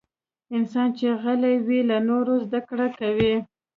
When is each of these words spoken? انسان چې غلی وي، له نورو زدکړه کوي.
انسان 0.55 0.87
چې 0.97 1.07
غلی 1.21 1.55
وي، 1.65 1.79
له 1.89 1.97
نورو 2.09 2.33
زدکړه 2.45 2.87
کوي. 2.99 3.33